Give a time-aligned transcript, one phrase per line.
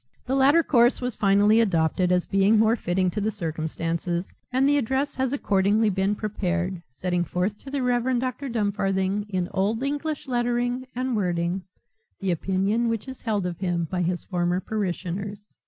[0.25, 4.79] The latter course was finally adopted as being more fitting to the circumstances and the
[4.79, 8.17] address has accordingly been prepared, setting forth to the Rev.
[8.19, 8.49] Dr.
[8.49, 11.61] Dumfarthing, in old English lettering and wording,
[12.19, 15.53] the opinion which is held of him by his former parishioners."